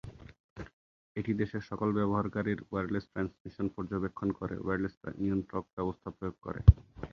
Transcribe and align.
এটি 1.15 1.31
দেশের 1.41 1.63
সকল 1.69 1.89
ব্যবহারকারীর 1.97 2.59
ওয়্যারলেস 2.63 3.05
ট্রান্সমিশন 3.11 3.67
পর্যবেক্ষণ 3.75 4.29
করে 4.39 4.55
ওয়্যারলেস 4.59 4.95
নিয়ন্ত্রক 5.21 5.63
ব্যবস্থা 5.75 6.09
প্রয়োগ 6.17 6.35
করে। 6.45 6.59